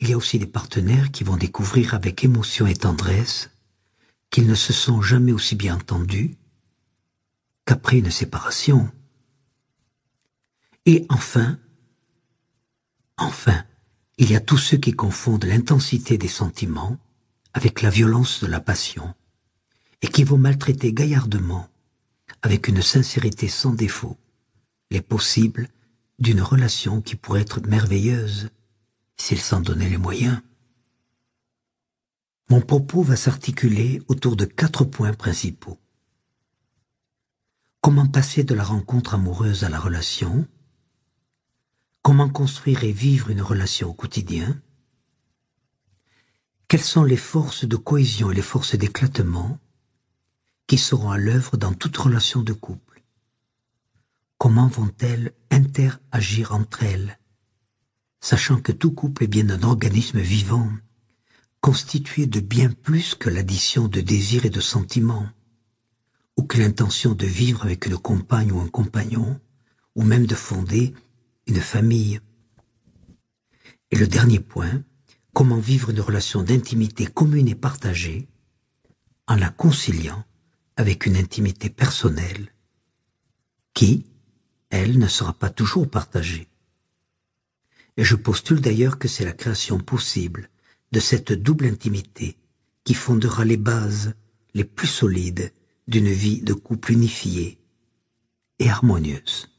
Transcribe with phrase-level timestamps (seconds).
[0.00, 3.50] il y a aussi des partenaires qui vont découvrir avec émotion et tendresse
[4.30, 6.36] qu'ils ne se sont jamais aussi bien entendus
[7.64, 8.90] qu'après une séparation.
[10.86, 11.58] Et enfin,
[13.16, 13.64] enfin,
[14.18, 16.98] il y a tous ceux qui confondent l'intensité des sentiments
[17.52, 19.14] avec la violence de la passion,
[20.02, 21.68] et qui vont maltraiter gaillardement,
[22.42, 24.16] avec une sincérité sans défaut,
[24.90, 25.68] les possibles
[26.18, 28.50] d'une relation qui pourrait être merveilleuse
[29.20, 30.40] s'ils s'en donnaient les moyens.
[32.50, 35.78] Mon propos va s'articuler autour de quatre points principaux.
[37.82, 40.48] Comment passer de la rencontre amoureuse à la relation?
[42.02, 44.60] Comment construire et vivre une relation au quotidien?
[46.68, 49.58] Quelles sont les forces de cohésion et les forces d'éclatement
[50.66, 53.02] qui seront à l'œuvre dans toute relation de couple?
[54.38, 57.18] Comment vont-elles interagir entre elles
[58.20, 60.70] sachant que tout couple est bien un organisme vivant,
[61.60, 65.28] constitué de bien plus que l'addition de désirs et de sentiments,
[66.36, 69.40] ou que l'intention de vivre avec une compagne ou un compagnon,
[69.94, 70.94] ou même de fonder
[71.46, 72.20] une famille.
[73.90, 74.82] Et le dernier point,
[75.32, 78.28] comment vivre une relation d'intimité commune et partagée,
[79.26, 80.24] en la conciliant
[80.76, 82.52] avec une intimité personnelle,
[83.74, 84.06] qui,
[84.70, 86.47] elle, ne sera pas toujours partagée
[87.98, 90.48] et je postule d'ailleurs que c'est la création possible
[90.92, 92.36] de cette double intimité
[92.84, 94.14] qui fondera les bases
[94.54, 95.52] les plus solides
[95.88, 97.58] d'une vie de couple unifiée
[98.60, 99.50] et harmonieuse.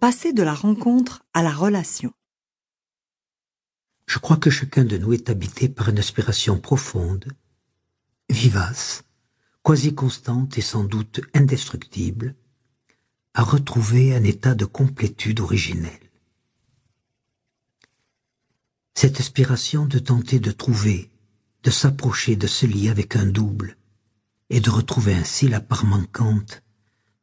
[0.00, 2.12] Passer de la rencontre à la relation.
[4.06, 7.32] Je crois que chacun de nous est habité par une aspiration profonde,
[8.28, 9.04] vivace,
[9.62, 12.34] quasi constante et sans doute indestructible,
[13.32, 16.10] à retrouver un état de complétude originelle.
[18.94, 21.10] Cette aspiration de tenter de trouver,
[21.64, 23.76] de s'approcher de ce lit avec un double,
[24.50, 26.62] et de retrouver ainsi la part manquante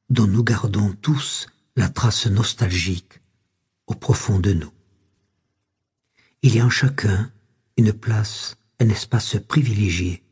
[0.10, 3.22] dont nous gardons tous la trace nostalgique
[3.88, 4.72] au profond de nous.
[6.44, 7.32] Il y a en chacun
[7.78, 10.24] une place, un espace privilégié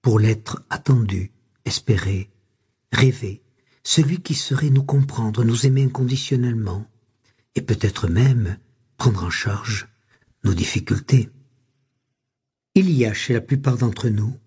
[0.00, 1.32] pour l'être attendu,
[1.64, 2.30] espéré,
[2.92, 3.42] rêvé,
[3.82, 6.88] celui qui saurait nous comprendre, nous aimer inconditionnellement,
[7.56, 8.58] et peut-être même
[8.96, 9.88] prendre en charge
[10.44, 11.30] nos difficultés.
[12.76, 14.38] Il y a chez la plupart d'entre nous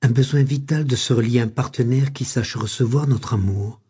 [0.00, 3.80] un besoin vital de se relier à un partenaire qui sache recevoir notre amour,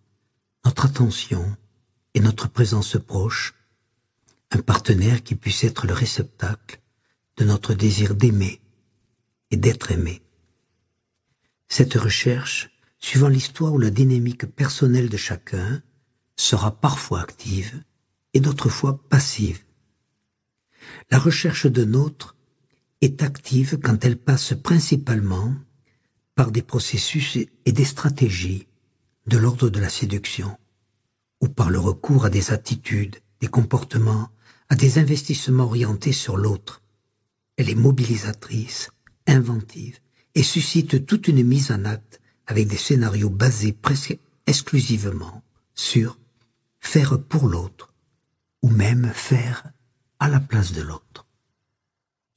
[0.64, 1.44] notre attention
[2.14, 3.52] et notre présence proche,
[4.54, 6.80] un partenaire qui puisse être le réceptacle
[7.36, 8.60] de notre désir d'aimer
[9.50, 10.22] et d'être aimé.
[11.68, 15.82] Cette recherche, suivant l'histoire ou la dynamique personnelle de chacun,
[16.36, 17.82] sera parfois active
[18.32, 19.60] et d'autres fois passive.
[21.10, 22.36] La recherche de nôtre
[23.00, 25.54] est active quand elle passe principalement
[26.34, 28.66] par des processus et des stratégies
[29.26, 30.56] de l'ordre de la séduction,
[31.40, 34.30] ou par le recours à des attitudes, des comportements,
[34.68, 36.82] à des investissements orientés sur l'autre.
[37.56, 38.90] Elle est mobilisatrice,
[39.26, 39.98] inventive,
[40.34, 45.42] et suscite toute une mise en acte avec des scénarios basés presque exclusivement
[45.74, 46.18] sur
[46.80, 47.94] faire pour l'autre,
[48.62, 49.64] ou même faire
[50.18, 51.26] à la place de l'autre.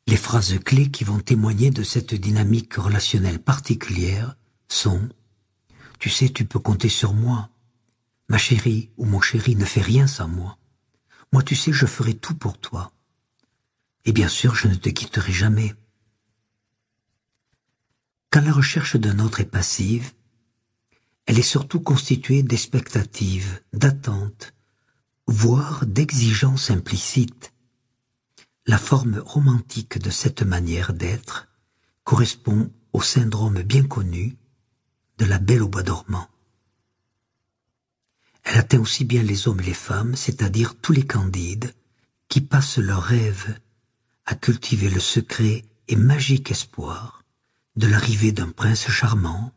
[0.07, 4.37] Les phrases clés qui vont témoigner de cette dynamique relationnelle particulière
[4.69, 4.99] sont⁇
[5.99, 7.49] Tu sais, tu peux compter sur moi.
[8.29, 10.57] Ma chérie ou mon chéri ne fait rien sans moi.
[11.31, 12.91] Moi, tu sais, je ferai tout pour toi.
[14.05, 15.75] Et bien sûr, je ne te quitterai jamais.
[18.29, 20.13] Quand la recherche d'un autre est passive,
[21.25, 24.53] elle est surtout constituée d'expectatives, d'attentes,
[25.27, 27.53] voire d'exigences implicites.
[28.65, 31.47] La forme romantique de cette manière d'être
[32.03, 34.37] correspond au syndrome bien connu
[35.17, 36.29] de la belle au bois dormant.
[38.49, 41.73] Elle atteint aussi bien les hommes et les femmes, c'est-à-dire tous les candides,
[42.29, 43.59] qui passent leurs rêves
[44.25, 47.23] à cultiver le secret et magique espoir
[47.75, 49.51] de l'arrivée d'un prince charmant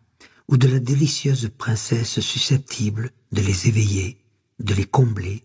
[0.48, 4.18] ou de la délicieuse princesse susceptible de les éveiller,
[4.58, 5.44] de les combler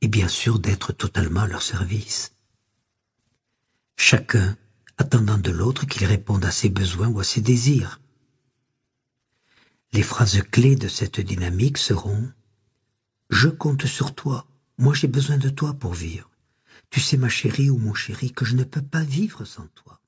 [0.00, 2.32] et bien sûr d'être totalement à leur service.
[3.96, 4.56] Chacun
[4.98, 8.00] attendant de l'autre qu'il réponde à ses besoins ou à ses désirs.
[9.92, 12.32] Les phrases clés de cette dynamique seront
[13.30, 14.46] je compte sur toi.
[14.78, 16.30] Moi j'ai besoin de toi pour vivre.
[16.90, 19.99] Tu sais, ma chérie ou mon chéri, que je ne peux pas vivre sans toi.